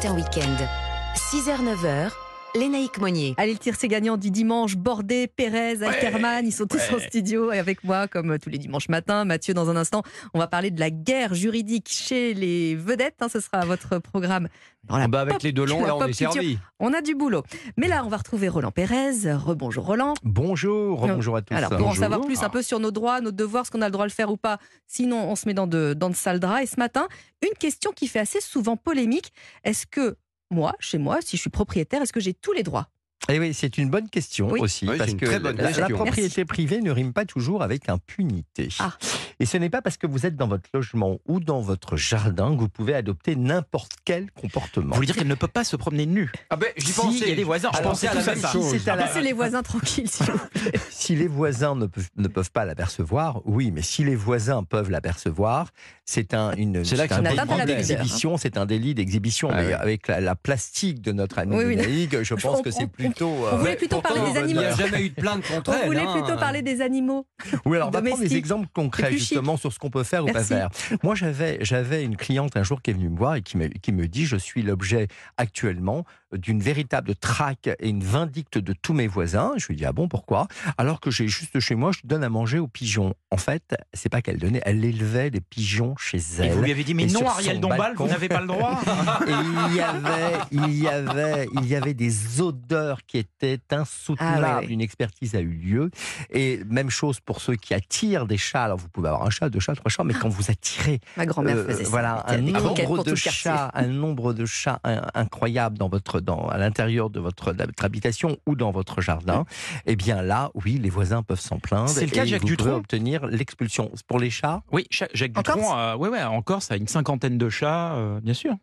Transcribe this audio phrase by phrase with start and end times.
[0.00, 0.68] Matin Week-end.
[1.14, 2.12] 6h-9h,
[2.56, 3.34] Lénaïque Monnier.
[3.36, 4.76] Allez, le tir, c'est gagnant du dimanche.
[4.76, 8.88] Bordet, Pérez, Alterman, ils sont tous en studio et avec moi, comme tous les dimanches
[8.88, 9.24] matins.
[9.24, 10.02] Mathieu, dans un instant,
[10.34, 13.14] on va parler de la guerre juridique chez les vedettes.
[13.20, 14.48] hein, ce sera votre programme.
[14.82, 16.32] dans la Ah bah avec pop- les deux longs, là, on est culture.
[16.32, 16.58] servi.
[16.80, 17.44] On a du boulot.
[17.76, 19.32] Mais là, on va retrouver Roland Pérez.
[19.32, 20.14] Rebonjour Roland.
[20.24, 21.54] Bonjour, bonjour à tous.
[21.54, 23.86] Alors, pour en savoir plus un peu sur nos droits, nos devoirs, ce qu'on a
[23.86, 24.58] le droit de le faire ou pas,
[24.88, 26.64] sinon on se met dans de, dans de sales draps.
[26.64, 27.06] Et ce matin,
[27.46, 29.32] une question qui fait assez souvent polémique.
[29.62, 30.16] Est-ce que
[30.50, 32.88] moi, chez moi, si je suis propriétaire, est-ce que j'ai tous les droits?
[33.32, 34.60] Eh oui, c'est une bonne question Oui.
[34.60, 38.68] aussi, Oui, parce que la, propriété privée ne rime pas toujours avec impunité.
[38.78, 38.92] Ah.
[39.38, 42.54] Et ce n'est pas parce que vous êtes dans votre logement ou dans votre jardin
[42.54, 44.88] que vous pouvez adopter n'importe quel comportement.
[44.90, 46.30] Vous voulez dire qu'elle ne peut pas se promener nue?
[46.50, 47.18] Ah ben, j'y Si, pensais.
[47.22, 48.48] il y a des voisins, je pensais à la tout même ça.
[48.52, 48.76] chose.
[48.76, 50.72] Si la- Laissez les voisins tranquilles, s'il vous plaît.
[50.90, 54.90] Si les voisins ne peuvent, ne peuvent pas l'apercevoir, oui, mais si les voisins peuvent
[54.90, 55.70] l'apercevoir,
[56.04, 59.48] c'est un, une, C'est là que un délit d'exhibition, c'est un délit d'exhibition.
[59.50, 59.72] Ah mais oui.
[59.72, 62.88] avec la, la plastique de notre ami Oui, je pense que c'est on-
[63.24, 63.44] plutôt.
[63.44, 64.76] on euh, voulait plutôt parler des Il n'y a animaux.
[64.76, 66.12] jamais eu de plainte contre On voulait hein.
[66.12, 67.26] plutôt parler des animaux.
[67.64, 70.28] Oui, alors on va prendre des exemples concrets justement sur ce qu'on peut faire ou
[70.28, 70.68] pas faire.
[71.02, 74.06] Moi, j'avais j'avais une cliente un jour qui est venue me voir et qui me
[74.06, 76.04] dit je suis l'objet actuellement
[76.36, 79.52] d'une véritable traque et une vindicte de tous mes voisins.
[79.56, 80.46] Je lui dis ah bon pourquoi?
[80.78, 83.14] Alors que j'ai juste chez moi, je donne à manger aux pigeons.
[83.30, 86.52] En fait, c'est pas qu'elle donnait, elle élevait des pigeons chez Et elle.
[86.52, 88.04] vous lui avez dit, mais Et non, Ariel Dombal, balcon.
[88.04, 88.80] vous n'avez pas le droit.
[89.26, 94.44] Et il y avait, il y avait, il y avait des odeurs qui étaient insoutenables.
[94.46, 94.72] Ah ouais, ouais.
[94.72, 95.90] Une expertise a eu lieu.
[96.30, 98.64] Et même chose pour ceux qui attirent des chats.
[98.64, 101.26] Alors vous pouvez avoir un chat, deux chats, trois chats, mais quand vous attirez Ma
[101.26, 101.90] grand-mère euh, faisait ça.
[101.90, 106.58] voilà, un nombre de chats, un nombre de chats in- incroyable dans votre, dans, à
[106.58, 109.44] l'intérieur de votre, de votre habitation ou dans votre jardin,
[109.86, 111.88] eh bien là, oui, les voisins peuvent s'en plaindre.
[111.88, 113.90] C'est le cas et Jacques vous Dutronc pouvez obtenir l'expulsion.
[114.06, 116.88] Pour les chats, Oui, Jacques En Dutronc, Corse euh, ouais, ouais, en Corse, a une
[116.88, 118.54] cinquantaine de chats, euh, bien sûr.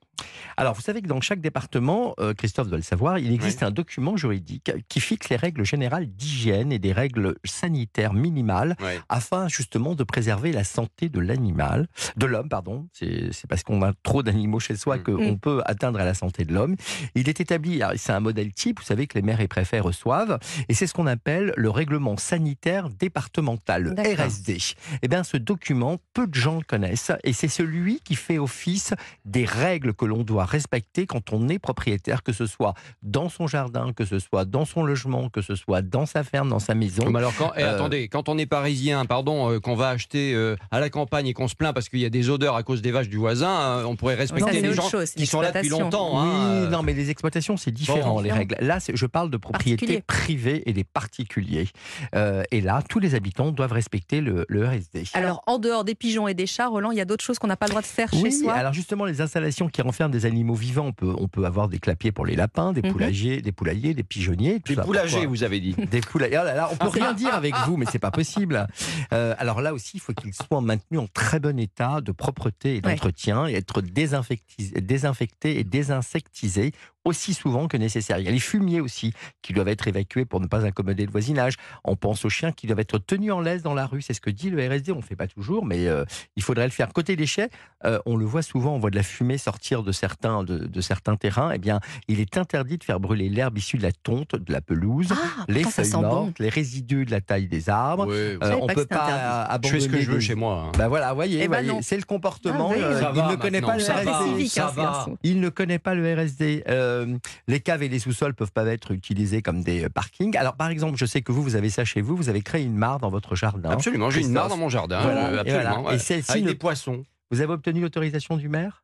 [0.57, 3.69] Alors, vous savez que dans chaque département, euh, Christophe doit le savoir, il existe un
[3.71, 8.75] document juridique qui fixe les règles générales d'hygiène et des règles sanitaires minimales
[9.09, 12.87] afin justement de préserver la santé de l'animal, de l'homme, pardon.
[12.93, 15.03] C'est c'est parce qu'on a trop d'animaux chez soi Mm.
[15.03, 15.39] qu'on Mm.
[15.39, 16.75] peut atteindre à la santé de l'homme.
[17.15, 20.37] Il est établi, c'est un modèle type, vous savez que les maires et préfets reçoivent,
[20.67, 23.91] et c'est ce qu'on appelle le règlement sanitaire départemental, le.
[23.97, 24.57] RSD.
[25.01, 28.93] Eh bien, ce document, peu de gens le connaissent, et c'est celui qui fait office
[29.25, 33.47] des règles que l'on doit respecter quand on est propriétaire, que ce soit dans son
[33.47, 36.75] jardin, que ce soit dans son logement, que ce soit dans sa ferme, dans sa
[36.75, 37.09] maison.
[37.09, 40.33] Mais alors, quand, eh, Euh, attendez, quand on est parisien, pardon, euh, qu'on va acheter
[40.33, 42.63] euh, à la campagne et qu'on se plaint parce qu'il y a des odeurs à
[42.63, 45.41] cause des vaches du voisin, euh, on pourrait respecter les gens chose, c'est qui sont
[45.41, 46.11] là depuis longtemps.
[46.13, 46.69] Oui, hein, euh.
[46.69, 48.21] non, mais les exploitations, c'est différent, Bon.
[48.21, 48.55] les règles.
[48.61, 51.67] Là, je parle de propriété privée et des particuliers.
[52.15, 55.03] Euh, et là, tous les habitants doivent respecter le, le RSD.
[55.13, 57.47] Alors, en dehors des pigeons et des chats, Roland, il y a d'autres choses qu'on
[57.47, 58.53] n'a pas le droit de faire chez Oui, soi?
[58.53, 61.79] alors justement, les installations qui renferment des animaux vivants, on peut, on peut avoir des
[61.79, 64.59] clapiers pour les lapins, des poulaillers, des poulaillers, des pigeonniers.
[64.59, 64.83] tout Des ça.
[64.83, 65.75] poulagers, Pourquoi vous avez dit.
[65.91, 66.39] Des poulaillers.
[66.41, 68.67] Oh là là, on peut rien dire avec vous, mais c'est pas possible.
[69.13, 72.75] Euh, alors là aussi, il faut qu'ils soient maintenus en très bon état de propreté
[72.77, 72.93] et Ouais.
[72.93, 76.71] d'entretien et être désinfectis- désinfectés et désinsectisés
[77.07, 78.19] aussi souvent que nécessaire.
[78.19, 81.11] Il y a les fumiers aussi qui doivent être évacués pour ne pas incommoder le
[81.11, 81.53] voisinage.
[81.85, 84.01] On pense aux chiens qui doivent être tenus en laisse dans la rue.
[84.01, 84.91] C'est ce que dit le RSD.
[84.91, 86.03] On ne fait pas toujours, mais euh,
[86.35, 86.91] il faudrait le faire.
[86.93, 87.49] Côté déchets,
[87.85, 90.81] euh, on le voit souvent, on voit de la fumée sortir de certains, de, de
[90.81, 91.51] certains terrains.
[91.53, 94.61] Eh bien, il est interdit de faire brûler l'herbe issue de la tonte, de la
[94.61, 96.01] pelouse, Ah, les feuilles bon.
[96.01, 98.07] mortes, les résidus de la taille des arbres.
[98.09, 99.67] Euh, on pas peut pas interdit.
[99.69, 100.65] je fais ce que abandonner je veux des- chez moi.
[100.67, 100.71] hein.
[100.77, 101.79] Ben voilà, voyez, Eh ben voyez, non.
[101.81, 102.69] c'est le comportement.
[102.71, 103.83] Ah oui, euh, il va ne connaît pas le.
[103.83, 104.11] RSD.
[104.37, 105.05] civique, hein.
[105.23, 106.63] Il ne connaît pas le RSD.
[106.97, 110.35] Euh, les caves et les sous-sols peuvent pas être utilisés comme des euh, parkings.
[110.37, 112.15] Alors, par exemple, je sais que vous, vous avez ça chez vous.
[112.15, 113.69] Vous avez créé une mare dans votre jardin.
[113.71, 115.01] Absolument, j'ai une mare dans mon jardin.
[115.01, 115.99] Voilà, euh, et voilà.
[115.99, 117.03] celle-ci Avec ne- des poissons.
[117.31, 118.83] Vous avez obtenu l'autorisation du maire?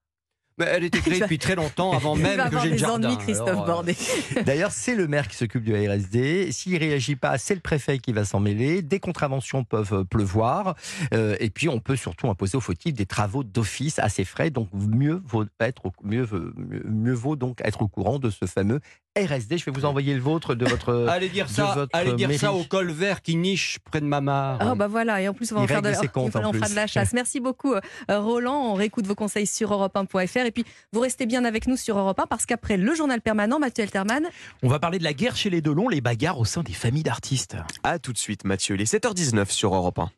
[0.58, 3.10] Mais elle était créée depuis très longtemps, avant même que j'ai le jardin.
[3.10, 3.96] ennuis, Christophe Alors, euh, Bordet.
[4.46, 6.52] D'ailleurs, c'est le maire qui s'occupe du RSD.
[6.52, 8.82] S'il réagit pas, c'est le préfet qui va s'en mêler.
[8.82, 10.76] Des contraventions peuvent euh, pleuvoir.
[11.14, 14.50] Euh, et puis, on peut surtout imposer aux fautifs des travaux d'office à ses frais.
[14.50, 18.46] Donc, mieux vaut, être, au- mieux, mieux, mieux vaut donc être au courant de ce
[18.46, 18.80] fameux
[19.18, 19.58] RSD.
[19.58, 21.06] Je vais vous envoyer le vôtre de votre.
[21.10, 24.22] Allez dire ça, votre allez dire ça au col vert qui niche près de ma
[24.22, 24.58] mare.
[24.60, 26.40] Ah bah voilà, et en plus on va en faire de, règle ses comptes, on
[26.40, 26.72] en fera plus.
[26.72, 27.14] de la chasse.
[27.14, 31.46] Merci beaucoup euh, Roland, on réécoute vos conseils sur europe1.fr et puis vous restez bien
[31.46, 34.28] avec nous sur Europe 1 parce qu'après le journal permanent, Mathieu Alterman,
[34.64, 37.04] On va parler de la guerre chez les Delon, les bagarres au sein des familles
[37.04, 37.56] d'artistes.
[37.84, 40.10] A tout de suite Mathieu, il est 7h19 sur Europe 1.